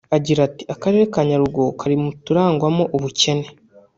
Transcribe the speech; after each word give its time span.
Agira 0.17 0.39
ati 0.49 0.63
“Akarere 0.73 1.03
ka 1.13 1.21
Nyaruguru 1.27 1.69
kari 1.79 1.95
mu 2.03 2.09
turangwamo 2.25 2.83
ubukene 2.95 3.47